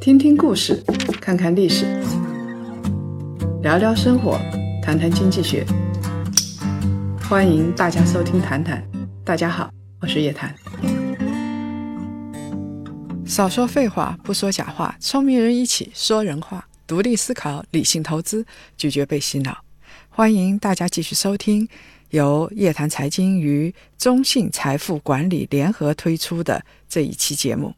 [0.00, 0.82] 听听故事，
[1.20, 1.84] 看看历史，
[3.62, 4.38] 聊聊生活，
[4.82, 5.64] 谈谈经济学。
[7.28, 8.82] 欢迎大家收听《谈谈》，
[9.24, 10.54] 大家好，我是叶檀。
[13.26, 19.58] 少说废话，不说假话，聪明人一起说人话，独立思考，理性投资，拒绝被洗脑。
[20.08, 21.68] 欢迎大家继续收听
[22.10, 27.74] 由叶檀财经与中信财富管理联合推出的这一期节目。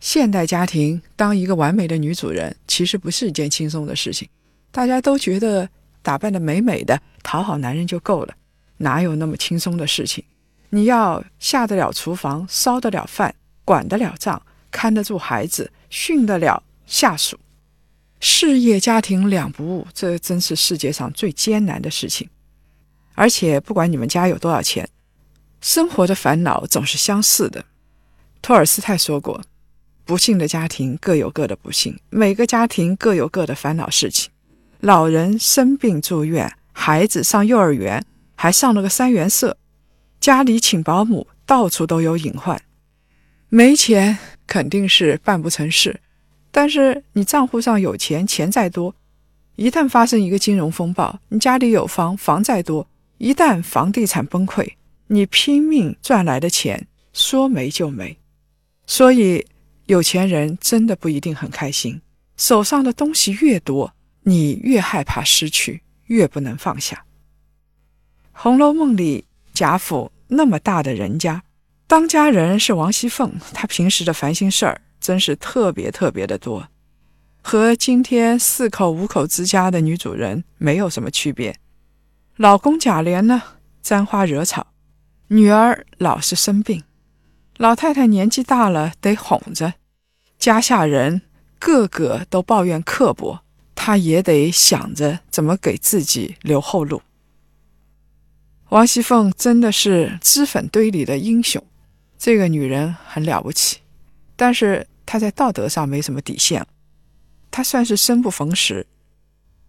[0.00, 4.28] 现代家庭当一个完美的女主人，其实不是一件轻松的事情。
[4.70, 5.68] 大家都觉得
[6.02, 8.34] 打扮的美美的，讨好男人就够了，
[8.78, 10.22] 哪有那么轻松的事情？
[10.70, 14.40] 你要下得了厨房，烧得了饭，管得了账，
[14.70, 17.38] 看得住孩子，训得了下属。
[18.20, 22.28] 事业家庭两不误，这真是世界上最艰难的事情。
[23.14, 24.88] 而且，不管你们家有多少钱，
[25.60, 27.64] 生活的烦恼总是相似的。
[28.42, 29.42] 托尔斯泰说过
[30.06, 34.30] ：“不幸的家庭各有各的不幸，每个家庭各有各的烦恼事情。
[34.78, 38.02] 老人生病住院，孩子上幼儿园，
[38.36, 39.58] 还上了个三元社，
[40.20, 42.62] 家里请保姆，到处都有隐患。
[43.48, 46.00] 没钱肯定是办不成事。”
[46.52, 48.94] 但是你账户上有钱，钱再多，
[49.56, 54.72] 一旦发生一个金融风暴，你家里有房，房再多，一旦房地产崩溃，
[55.08, 58.16] 你拼命赚来的钱说没就没。
[58.86, 59.44] 所以
[59.86, 62.00] 有钱人真的不一定很开心，
[62.36, 66.96] 手上的东西越多，你越害怕失去，越不能放下。
[68.32, 71.42] 《红楼梦》里贾府那么大的人家，
[71.86, 74.82] 当家人是王熙凤，她平时的烦心事儿。
[74.98, 76.66] 真是特别特别的多，
[77.40, 81.54] 和今天四口五口之家的女主人没有什么区别。
[82.36, 83.40] 老公贾琏呢，
[83.82, 84.66] 沾花惹草，
[85.28, 86.82] 女儿老是生病，
[87.58, 89.74] 老太太年纪大了得哄着，
[90.38, 91.22] 家下人
[91.58, 93.40] 个个都抱怨刻薄，
[93.74, 97.02] 她也得想着怎么给自己留后路。
[98.70, 101.62] 王熙凤真的是脂粉堆里的英雄，
[102.18, 103.78] 这个女人很了不起，
[104.34, 104.86] 但是。
[105.08, 106.66] 她在道德上没什么底线，
[107.48, 108.88] 她算是生不逢时。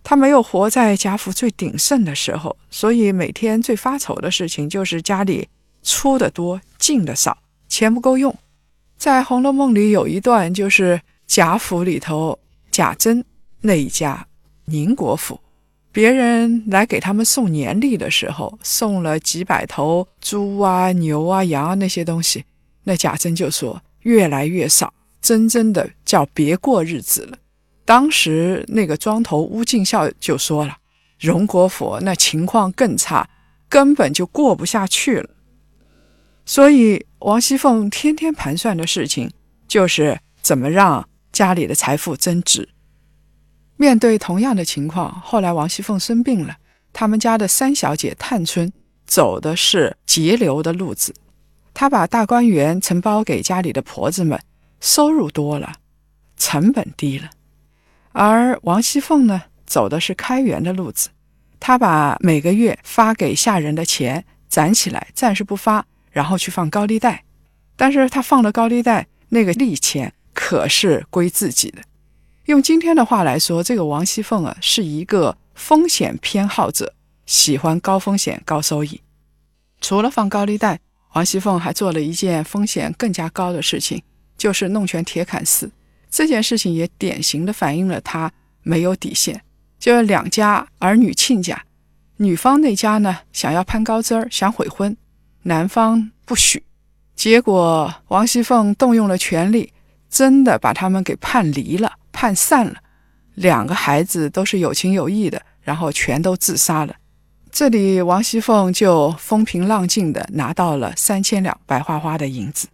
[0.02, 5.48] 她没有活在贾府最鼎盛的时候，所以每天最发愁的事情就是家里
[5.84, 7.38] 出的多，进的少，
[7.78, 8.36] 钱不够用。
[8.98, 12.40] 在《红楼梦》里有一段，就是贾府里头
[12.72, 13.24] 贾珍
[13.62, 14.26] 那一家
[14.66, 15.40] 宁国府，
[15.92, 22.44] 别人来给他们送年历的时候，送了几百头猪啊、牛啊、羊啊那些东西，
[22.84, 24.92] 那贾珍就说越来越少。
[25.22, 27.38] 真真的叫别过日子了。
[27.86, 30.78] 当时那个庄头乌敬孝就说了
[31.20, 33.30] ：“荣国府那情况更差，
[33.70, 35.30] 根本就过不下去了。”
[36.47, 39.30] 所以王熙凤天天盘算的事情
[39.68, 42.69] 就是怎么让家里的财富增值。
[43.75, 46.56] 面对同样的情况，后来王熙凤生病了，
[46.94, 48.72] 他们家的三小姐探春
[49.06, 51.13] 走的是节流的路子，
[51.74, 54.40] 她把大观园承包给家里的婆子们。
[54.80, 55.74] 收入多了，
[56.38, 57.30] 成本低了，
[58.12, 61.09] 而王熙凤呢，走的是开源的路子。
[61.59, 65.84] 她把每个月发给下人的钱攒起来，暂时不发，
[66.18, 67.24] 然后去放高利贷。
[67.76, 71.84] 但是他放了高利贷，那个利钱可是归自己的。
[72.46, 76.96] 用今天的话来说，这个王熙凤啊，是一个风险偏好者，
[77.28, 79.00] 喜欢高风险高收益。
[79.80, 80.80] 除了放高利贷，
[81.14, 84.02] 王熙凤还做了一件风险更加高的事情。
[84.38, 85.72] 就是弄权铁槛寺
[86.12, 88.32] 这件事情，也典型的反映了他
[88.64, 89.42] 没有底线。
[89.80, 91.64] 就是两家儿女亲家，
[92.18, 94.98] 女方那家呢想要攀高枝儿，想悔婚，
[95.47, 96.62] 男方不许。
[97.16, 99.72] 结果王熙凤动用了权力，
[100.09, 102.75] 真的把他们给判离了，判散了。
[103.35, 106.94] 两个孩子都是有情有义的，然后全都自杀了。
[107.50, 112.68] 这里王熙凤就风平浪静的拿到了三千两白花花的银子。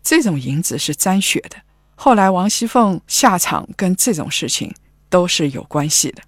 [0.00, 1.56] 这种银子是沾血的。
[1.96, 4.72] 后来王熙凤下场跟这种事情
[5.08, 6.22] 都是有关系的。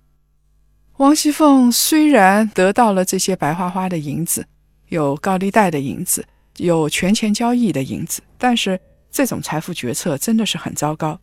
[0.97, 4.47] 王熙凤虽然得到了这些白花花的银子，
[4.89, 6.27] 有高利贷的银子，
[6.59, 8.81] 有权钱交易的银子，但是
[9.11, 11.19] 这种财富决策真的是很糟糕。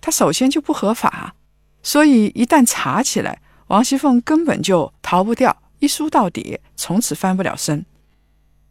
[0.00, 1.34] 他首先就不合法，
[1.82, 7.84] 所以一旦查起来，王熙凤根本就逃不掉，一输到底，从此翻不了身。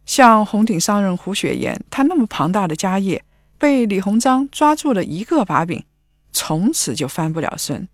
[0.06, 3.24] 像红顶商人胡雪岩，他那么庞大的家业，
[3.58, 5.84] 被李鸿章抓住了一个把柄，
[6.32, 7.88] 从此就翻不了身。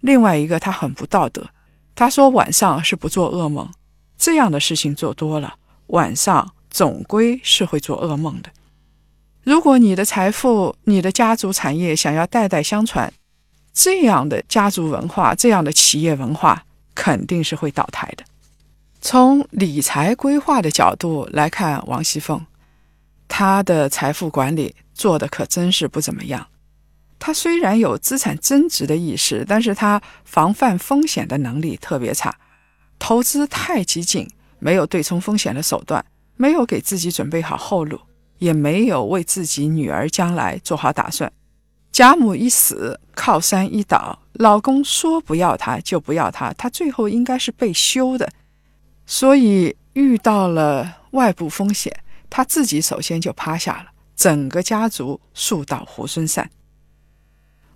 [0.00, 1.50] 另外一个，他很不道德，
[1.94, 3.70] 他说晚上是不做噩梦，
[4.16, 5.56] 这样的事情做多了，
[5.88, 8.50] 晚上总归是会做噩梦的。
[9.42, 13.12] 如果你的财富、你的家族产业想要代代相传，
[13.72, 16.64] 这样的家族文化、这样的企业文化
[16.94, 18.24] 肯定是会倒台的。
[19.00, 22.44] 从理财规划的角度来看，王熙凤，
[23.28, 26.48] 她的财富管理做的可真是不怎么样。
[27.20, 32.36] 她虽然有资产增值的意识，但是她防范风险的能力特别差，
[32.98, 34.28] 投资太激进，
[34.58, 36.04] 没有对冲风险的手段，
[36.36, 38.00] 没有给自己准备好后路，
[38.38, 41.32] 也没有为自己女儿将来做好打算。
[41.90, 48.30] 贾母一死，靠山一倒，老公说不要她就不要她，她最后应该是被休的。
[49.06, 56.50] 所以遇到了外部风险，她自己首先就趴下了，整个家族树倒猢狲散。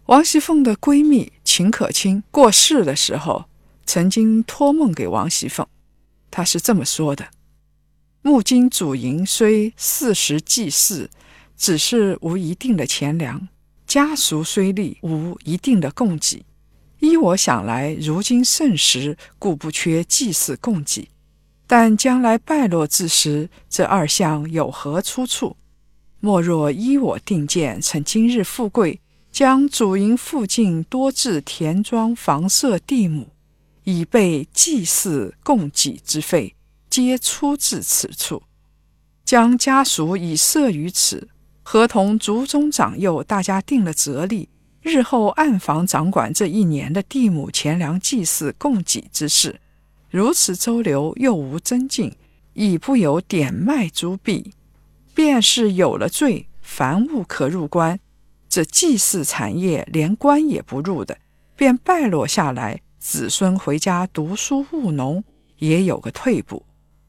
[0.06, 3.46] 王熙凤的闺蜜秦可卿过世的时候，
[3.87, 5.67] 曾经托梦给王熙凤，
[6.32, 7.29] 他是这么说的
[8.23, 11.11] ：“木金主营虽四时祭祀，
[11.56, 13.38] 只是无一定的钱粮；
[13.87, 16.44] 家属虽立，无一定的供给。
[17.00, 21.08] 依我想来，如今盛时，故不缺祭祀供给。”
[21.69, 25.56] 但将来败落之时，这二项有何出处？
[26.20, 29.00] 莫若依我定见，趁今日富贵，
[29.31, 33.29] 将主营附近多置田庄、房舍、地亩，
[33.84, 36.55] 以备祭祀供给之费，
[36.88, 38.43] 皆出自此处。
[39.25, 41.29] 将家属已设于此，
[41.62, 44.49] 合同族中长幼，大家定了则例，
[44.81, 49.61] 日后暗房掌管这一年的地亩钱粮、祭祀供给之事。
[50.11, 52.14] 如此周流又无增进，
[52.52, 54.52] 已不有点卖珠币，
[55.14, 57.99] 便是有了罪，凡物可入关，
[58.49, 61.17] 这祭祀产业连关也不入的，
[61.56, 62.82] 便败落下来。
[63.02, 65.25] 子孙回家读书务农，
[65.58, 66.64] 也有个退步。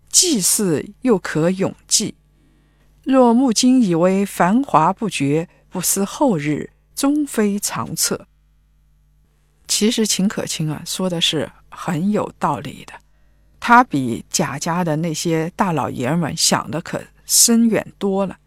[0.09, 2.15] 祭祀又可永继。
[3.03, 8.25] 若木金以为繁华不绝，不思后日，终非长策。
[9.67, 11.51] 其实秦可卿啊，说的是。
[11.75, 12.93] 很有道理的，
[13.59, 18.37] 他比贾家的那些大老爷们想的可深远多了，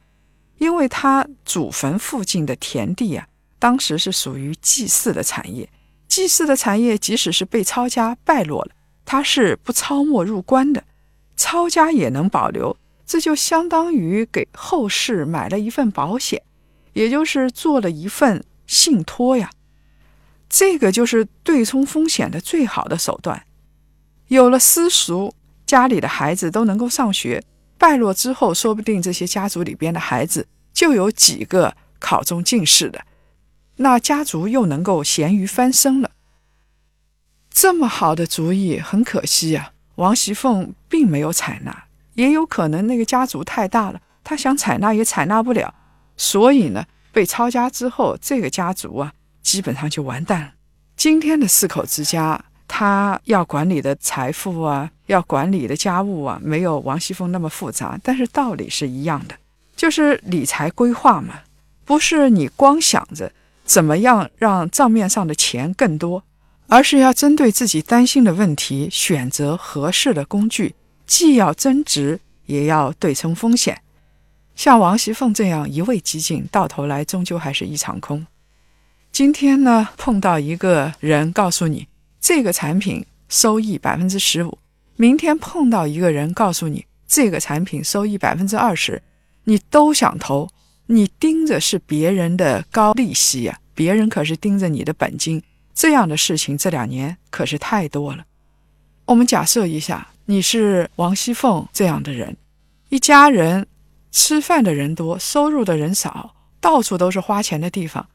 [0.59, 3.27] 因为他祖坟附近的田地啊，
[3.59, 5.69] 当时是属于祭祀的产业，
[6.09, 8.71] 祭祀的产业即使是被抄家败落了，
[9.05, 10.85] 他是不抄没入关的，
[11.37, 12.77] 抄家也能保留，
[13.07, 16.43] 这就相当于给后世买了一份保险，
[16.93, 19.51] 也就是做了一份信托呀。
[20.49, 23.45] 这个就是对冲风险的最好的手段。
[24.29, 25.33] 有了私塾，
[25.67, 27.43] 家里的孩子都能够上学。
[27.79, 33.05] 败落之后，说不定这些家族里边的孩子就有几个考中进士的，
[33.77, 36.11] 那家族又能够咸鱼翻身了。
[37.51, 41.85] 这么好的主意，很可惜啊，王熙凤并没有采纳。
[42.15, 45.75] 也有可能那个家族太大了，她想采纳也采纳不了。
[46.17, 49.13] 所以呢，被抄家之后，这个家族啊。
[49.43, 50.53] 基本上就完蛋了。
[50.97, 59.37] 今天的四口之家，他要管理的财富啊，要管理的家务啊，没有王熙凤那么复杂，但是道理是一样的，
[59.77, 61.43] 就是理财规划嘛，
[61.85, 63.31] 不是你光想着
[63.67, 66.23] 怎么样让账面上的钱更多，
[66.69, 70.75] 而是要针对自己担心的问题，选择合适的工具，
[71.05, 73.83] 既要增值，也要对冲风险。
[74.55, 78.27] 像王熙凤这样一味激进，到头来终究还是一场空。
[79.13, 81.89] 今天呢，碰到一个人告诉你
[82.21, 84.59] 这个产品收益百分之十五，
[84.95, 89.03] 明天碰到一个人告诉你这个产品收益百分之二十，
[89.45, 90.49] 你都想投，
[90.87, 95.43] 你盯着是别人的高利息呀，别人可是盯着你的本金。
[95.75, 98.25] 这样的事情这两年可是太多了。
[99.05, 102.37] 我们假设一下，你是王熙凤这样的人，
[102.89, 103.67] 一家人
[104.11, 108.09] 吃饭的人多，收入的人少，到处都是花钱的地方。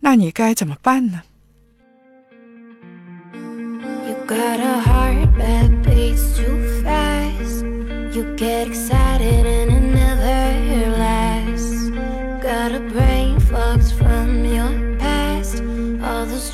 [0.00, 1.22] 那你该怎么办呢
[4.26, 7.62] got a heart that beats too fast.
[8.12, 9.85] You get excited and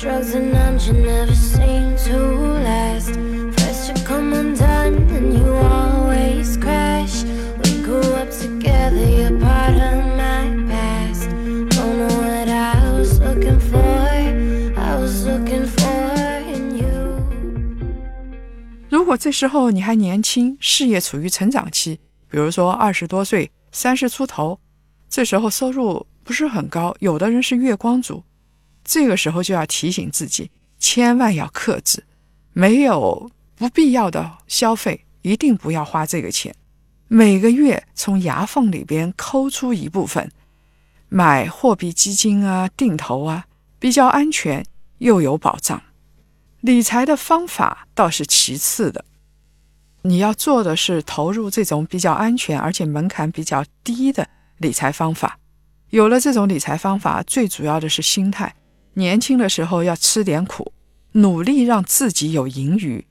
[0.03, 2.17] drugs and numbs you never seem to
[2.61, 3.15] last.
[3.55, 7.23] First you come undone and you always crash.
[7.63, 10.03] We grew up together, you're part of
[18.89, 24.59] 如果这时候你还年轻，事业处于成长期，比如说二十多岁、三十出头，
[25.09, 28.23] 这时候收入不是很高，有的人是月光族，
[28.83, 32.03] 这个时候就要提醒自己，千万要克制，
[32.51, 36.53] 没有不必要的消费，一定不要花这个钱。
[37.07, 40.31] 每个月从牙缝里边抠出一部分，
[41.09, 43.45] 买货币基金啊、定投啊，
[43.79, 44.65] 比较安全
[44.97, 45.81] 又有保障。
[46.61, 49.05] 理财的方法倒是其次的，
[50.01, 55.37] 你要做的是投入这种比较安全而且门槛比较低的理财方法。
[55.89, 58.55] 有了这种理财方法，最主要的是心态。
[58.95, 60.71] 年轻的时候要吃点苦，
[61.13, 63.05] 努力让自己有盈余。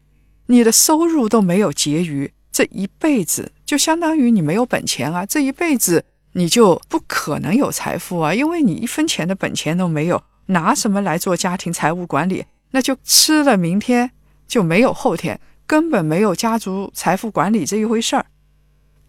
[0.47, 5.25] 你的收入都没有结余，这一辈子就相当于你没有本钱啊！
[5.25, 12.45] 这一辈子你就不可能有财富啊，因为你一分钱的本钱都没有，拿什么来做家庭财务管理？
[12.73, 14.11] 那就吃了明天
[14.47, 18.27] 就没有后天，根本没有家族财富管理这一回事儿。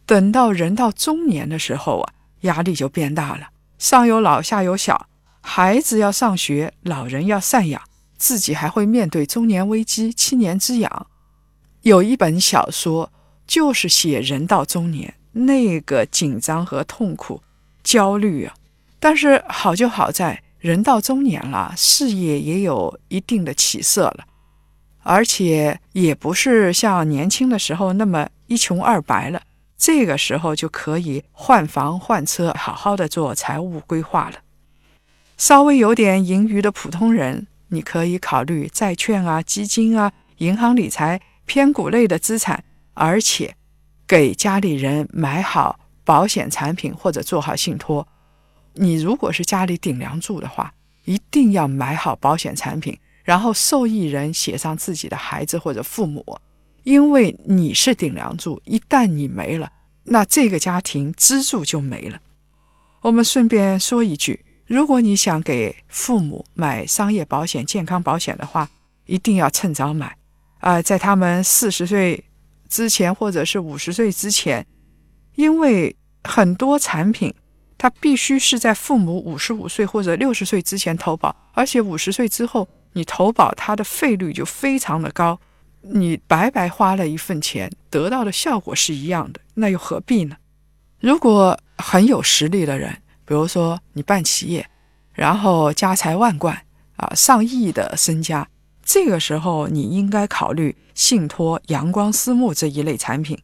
[0.06, 5.08] 等到人到中年的时候啊，压力就变大了，上有老下有小，
[5.46, 7.82] 孩子要上学，老人要赡养，
[8.18, 11.08] 自己还会面对中年危机、七年之痒。
[11.82, 13.12] 有一本小说
[13.46, 17.44] 就是写人到中年那个紧张和痛苦、
[17.84, 18.56] 焦虑啊。
[19.00, 20.42] 但是好就好在。
[20.60, 24.24] 人到中年了，事业也有一定的起色了，
[25.02, 29.42] 而且也不是像年轻的时候那么一穷二白了。
[29.78, 34.38] 这个时候就可以换房换车，好好的做财务规划了。
[35.38, 42.64] 稍微有点盈余的普通人，你可以考虑债券啊、基金啊、银行理财、偏股类的资产，
[42.94, 43.56] 而且
[44.08, 48.08] 给家里人买好保险产品或者做好信托。
[48.76, 50.74] 你如果是家里顶梁柱的话，
[51.06, 56.26] 一定要买好保险产品，然后受益人写上自己的孩子或者父母，
[56.84, 59.72] 因为你是顶梁柱，一旦你没了，
[60.06, 62.20] 那这个家庭支柱就没了。
[63.02, 68.68] 我们顺便说一句，如果你想给父母买商业保险、健康保险的话，
[69.06, 70.18] 一定要趁早买，
[70.62, 72.24] 啊，在他们四十岁
[72.68, 74.66] 之前或者是五十岁之前，
[75.36, 77.32] 因为很多产品。
[77.76, 85.38] 它必须是在父母五十五岁或者六十岁之前投保，而且五十岁之后你投保，它的费率就非常的高，
[85.82, 90.38] 你白白花了一份钱，得到的效果是一样的，那又何必呢？
[91.02, 94.70] 如果很有实力的人，比如说你办企业，
[95.14, 96.56] 然后家财万贯
[96.96, 98.48] 啊，上亿的身家，
[98.84, 103.38] 这个时候你应该考虑信托、阳光私募这一类产品，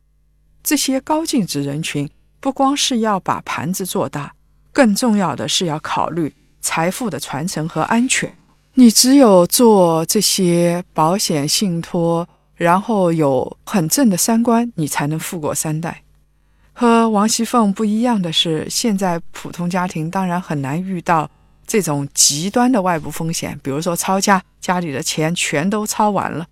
[0.64, 2.10] 这些高净值人群。
[2.42, 4.34] 不光是要把盘子做大，
[4.72, 8.34] 更重要的是要考虑财富的传承和安全。
[8.76, 16.02] 你只有做这些保险信托，然后有很正的三观，你才能富过三代。
[16.80, 21.30] 和王熙凤不一样的是，现在普通家庭当然很难遇到
[21.68, 26.48] 这种极端的外部风险，比如说抄家，家里的钱全都抄完了。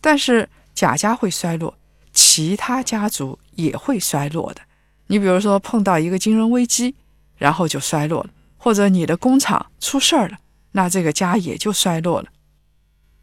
[0.00, 1.76] 但是贾家会衰落，
[2.14, 4.62] 其他家族也会衰落的。
[5.08, 6.94] 你比如说碰到一个金融危机，
[7.36, 10.38] 然后就衰落了，或者你的工厂出事儿了，
[10.72, 12.28] 那这个家也就衰落了。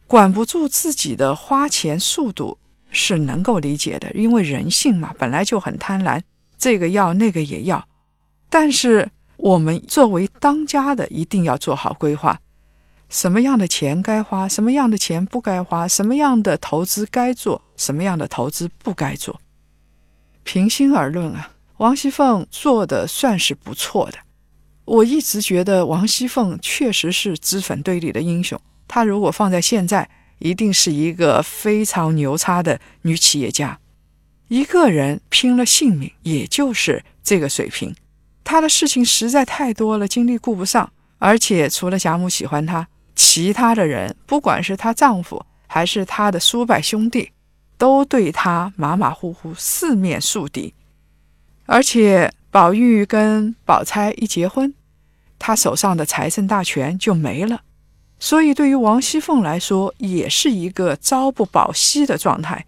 [0.06, 2.60] 管不住自己的花钱速度
[2.92, 6.22] 是能够理解的，因为人性嘛本来就很贪婪，
[6.58, 7.88] 这个要那个也要。
[8.50, 12.40] 但是我们作为当家的，一定要做好规划：
[13.10, 19.40] 什么样的钱该花，什么样的钱不该花，什么样的投资该做，什么样的投资不该做。
[20.44, 21.52] 平心而论啊。
[21.78, 24.18] 王熙凤做的算是不错的，
[24.86, 28.58] 我一直觉得王熙凤确实是脂粉堆里的英雄。
[28.88, 30.10] 她如果放在现在，
[30.40, 33.78] 一定是一个非常牛叉的女企业家。
[34.48, 37.96] 一个人拼了性命，也就是这个水平。
[38.44, 40.92] 他的事情实在太多了，精力顾不上。
[41.18, 47.32] 而且除了贾母喜欢他，其他的人，不管是她丈夫还是她的叔伯兄弟，
[47.78, 50.74] 都对她马马虎虎，四面树敌。
[51.66, 54.74] 而且宝玉跟宝钗一结婚，
[55.40, 57.62] 他手上的财政大权就没了，
[58.20, 62.66] 所以对于王熙凤来说，也是一个朝不保夕的状态。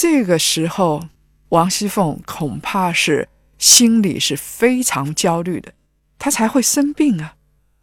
[0.00, 1.08] 这个时候，
[1.48, 3.28] 王熙凤恐怕是
[3.58, 5.72] 心里是非常焦虑的，
[6.20, 7.34] 她才会生病啊。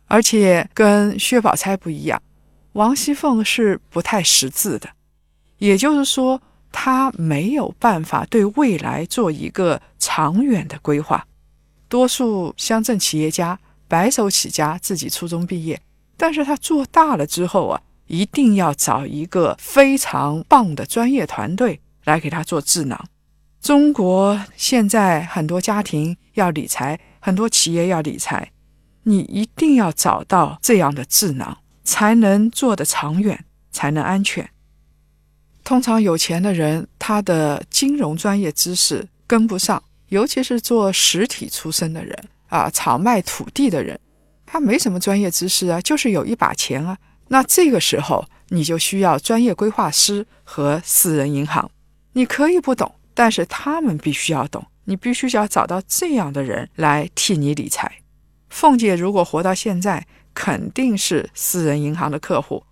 [0.05, 2.21] 而且跟薛宝钗不一样，
[2.71, 4.91] 王熙凤是不太识字的，
[5.57, 6.41] 也就是说。
[6.77, 11.25] 他没有办法对未来做一个长远的规划。
[11.87, 13.57] 多数乡镇企业家
[13.87, 15.81] 白手起家，自己初中毕业，
[16.17, 23.03] 但是他做大了之后啊，一定要找一个非常棒的专业团队来给他做智囊。
[23.61, 28.51] 中国现在很多家庭要理财，很多企业要理财，
[29.03, 34.47] 你一定要找到这样的智囊，才能做得长远，才能安全。
[35.63, 42.15] 通常有钱的人，他的金融专业知识跟不上，尤其是做实体出身的人
[42.47, 43.99] 啊炒卖土地的人，
[44.45, 46.95] 他没什么专业知识啊，就是有一把钱啊。
[47.29, 51.71] 那这个时候你就需要专业规划师和私人银行。
[52.17, 54.65] 你可以不懂，但是他们必须要懂。
[54.85, 57.91] 你必须要找到这样的人来替你理财。
[58.49, 62.63] 凤姐如果活到现在，肯定是私人银行的客户。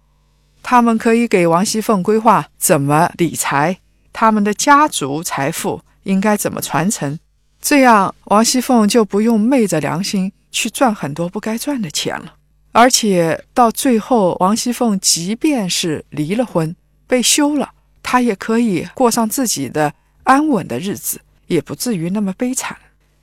[0.61, 3.79] 他们可以给王熙凤规划怎么理财，
[4.13, 7.19] 他们的家族财富应该怎么传承，
[7.61, 12.35] 这样王熙凤就不用昧着良心去赚很多不该赚的钱了。
[12.71, 16.73] 而且到最后，王熙凤即便是离了婚，
[17.07, 17.71] 被休了，
[18.03, 19.91] 他也可以过上自己的
[20.23, 22.77] 安稳的日子，也不至于那么悲惨。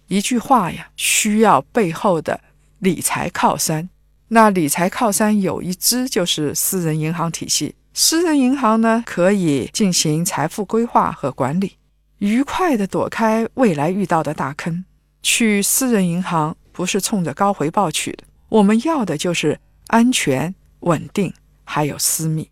[0.09, 2.41] 一句话呀，需要背后的
[2.81, 3.89] 理财靠山。
[4.29, 11.77] 那理财靠山有一支就是私人银行体系，私人银行呢可以进行财富规划和管理，
[12.19, 14.85] 愉快地躲开未来遇到的大坑。
[15.23, 19.59] 去私人银行不是冲着高回报去的，我们要的就是
[19.89, 21.33] 安全、稳定，
[21.65, 22.49] 还有私密。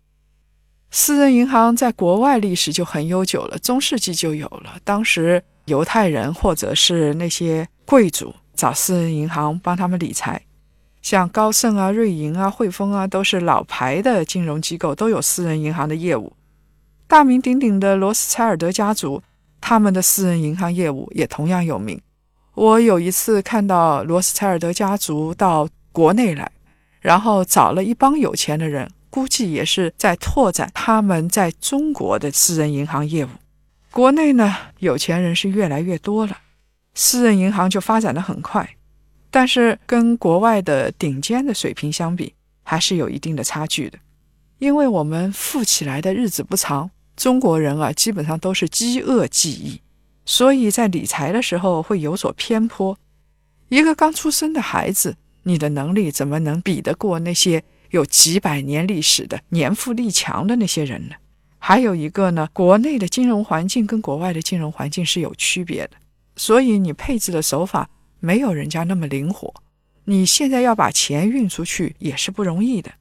[0.91, 4.77] 私人银行在国外历史就很悠久了，中世纪就有了。
[4.83, 10.41] 当时犹太人或者是那些贵族找私人银行帮他们理财。
[11.01, 16.33] 像高盛啊、瑞银啊、汇丰啊，都是老牌的金融机构，都有私人银行的业务。
[17.07, 19.21] 大名鼎鼎的罗斯柴尔德家族，
[19.61, 22.01] 他们的私人银行业务也同样有名。
[22.55, 26.51] 我有一次看到罗斯柴尔德家族到国内来，
[26.99, 33.29] 然后找了一帮有钱的人，估计也是在拓展他们在中国的私人银行业务。
[33.91, 36.37] 国内呢，有钱人是越来越多了，
[36.93, 38.75] 私人银行就发展的很快。
[39.31, 43.97] 但是跟国外的顶尖的水平相比，还是有一定的差距的。
[44.57, 49.81] 因为我们富起来的日子不长，中国人啊，基本上都是饥饿记忆，
[50.25, 52.97] 所以在理财的时候会有所偏颇。
[53.69, 61.15] 一个刚出生的孩子，你的能力怎么能比得过那些有几百年历史的年富力强的那些人呢？
[61.57, 65.91] 还有一个呢，国内的金融环境跟国外的金融环境是有区别的，
[66.35, 67.89] 所以你配置的手法。
[68.21, 69.53] 没有人家那么灵活，
[70.03, 72.91] 你现在要把钱运出去也是不容易的。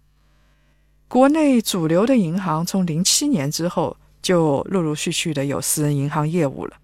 [1.08, 6.76] 国内主流的银行从零七年之后就陆陆续续的有私人银行业务了。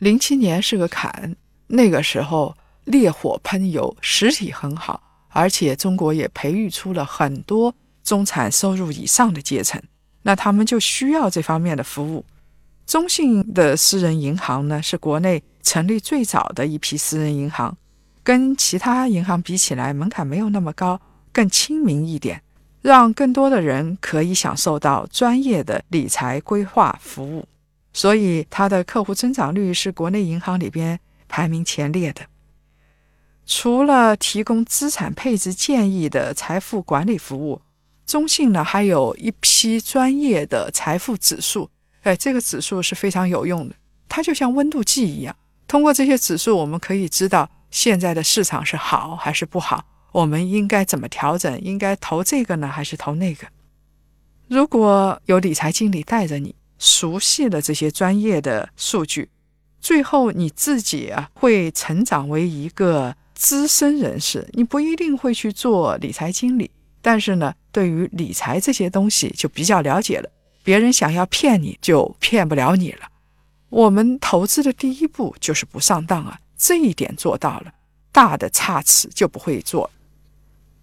[0.00, 1.34] 零七年是个坎，
[1.66, 9.80] 那个时候烈火喷油，实体很好，而且中国也培育出了很多中产收入以上的阶层，
[10.22, 12.24] 那他们就需要这方面的服务。
[12.86, 17.76] 中信的私人银行呢，是国内成立最早的一批私人银行，
[18.22, 22.42] 跟其他银行比起来，门槛没有那么高，更亲民一点，
[22.80, 27.46] 让更多的人可以享受到专业的理财规划服务，
[27.92, 32.22] 所以它的客户增长率是国内银行里边排名前列的。
[33.48, 37.62] 除了提供资产配置建议的财富管理服务，
[38.04, 41.70] 中信呢还有一批专业的财富指数。
[42.02, 43.74] 哎，这个指数是非常有用的，
[44.06, 45.34] 它就像温度计一样。
[45.66, 49.82] 通过这些指数，我们可以知道现在的市场是好还是不好，
[50.12, 53.46] 我们应该怎么调整，应该投这个呢，还是投那个？
[54.46, 59.30] 如果有理财经理带着你，熟悉了这些专业的数据，
[59.80, 64.48] 最后你自己啊会成长为一个资深人士。
[64.52, 66.68] 你不一定会去做理财经理，
[67.00, 70.28] 但是呢，对于理财这些东西就比较了解了。
[70.64, 73.08] 别人想要骗你就骗不了你了。
[73.68, 77.72] 我们投资的第一步就是不上当啊，这一点做到了，
[78.10, 79.88] 大的差池就不会做。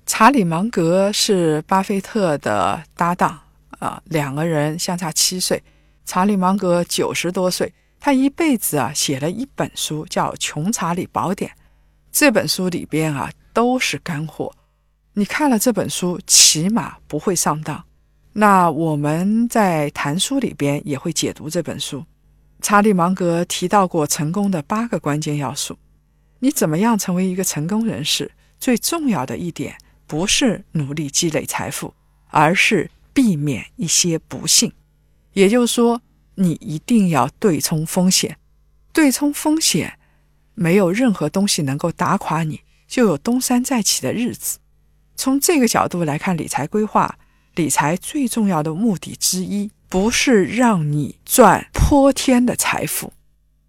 [0.06, 3.38] 查理芒格是巴菲特的搭档
[3.80, 5.62] 啊，两个人相差七岁。
[6.06, 11.52] 查理芒格九十多岁，他一辈子啊写了一本书叫《穷查理宝典》，
[12.16, 14.56] 这本书里边啊都是干货。
[15.16, 17.84] 你看了这本书，起码不会上当。
[18.32, 22.06] 那我们在谈书里边也会解读这本书。
[22.62, 25.78] 查理芒格提到过成功的八个关键要素。
[26.40, 28.32] 你怎么样成为一个成功人士？
[28.58, 29.76] 最重要的一点
[30.08, 31.94] 不是努力积累财富，
[32.30, 34.72] 而是避免一些不幸。
[35.34, 36.02] 也就是说，
[36.36, 38.38] 你一定要对冲风险。
[38.94, 40.00] 对冲风险，
[40.56, 44.58] 没有任何东西能够打垮你，就有东山再起的日子。
[45.16, 47.18] 从这个角度来看，理财规划。
[47.54, 53.14] 理财最重要的目的之一，不是让你赚泼天的财富，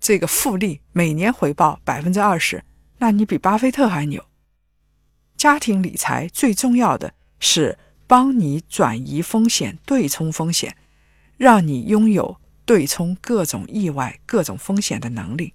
[0.01, 2.65] 这个复利每年回报百分之二十，
[2.99, 4.25] 那你比巴菲特还牛。
[5.37, 10.77] 家庭理财最重要的是帮你转移风险、对冲风险，
[11.37, 15.55] 让你拥有对冲各种意外、各种风险的能力。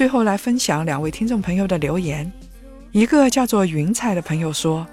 [0.00, 2.32] 最后来分享两位听众朋友的留言，
[2.90, 4.86] 一个叫做云彩的朋友说：“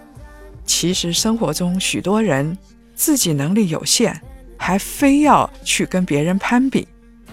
[0.68, 2.58] 其实生活中许多人
[2.94, 4.20] 自己能力有限，
[4.58, 6.86] 还非要去跟别人攀比，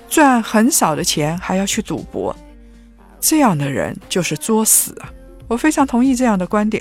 [0.09, 2.37] 赚很少的钱还要去赌博，
[3.19, 5.13] 这样的人就是作死啊！”
[5.49, 6.81] 我非常同意这样的观点。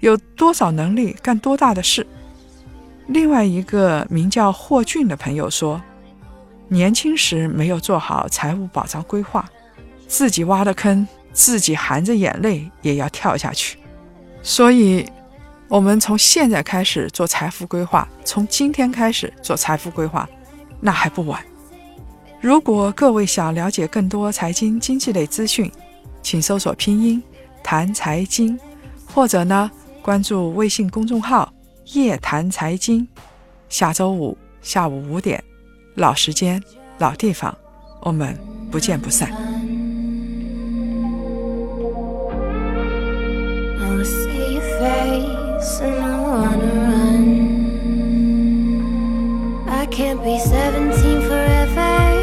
[0.00, 2.06] 有多少能力干多大的事？
[3.06, 5.80] 另外一个名叫霍俊的朋友说
[6.68, 9.48] ：“年轻时没有做好财务保障规划。”
[10.08, 13.78] 自己挖的坑，自己含着眼泪也要跳下去。
[14.42, 15.06] 所以，
[15.68, 20.28] 我们从现在开始做财富规划，从今天开始做财富规划，
[20.80, 21.44] 那还不晚。
[22.40, 25.70] 如果各位想了解更多财经经济类资讯，
[26.22, 27.22] 请搜索拼音
[27.62, 28.58] 谈财经，
[29.06, 31.52] 或者呢关注微信公众号
[31.92, 33.06] 夜谈财经。
[33.68, 35.42] 下周五下午五点，
[35.96, 36.62] 老时间，
[36.98, 37.54] 老地方，
[38.00, 38.38] 我们
[38.70, 39.57] 不见不散。
[45.58, 47.26] place and I wanna run.
[49.68, 52.17] I can't be 17 forever.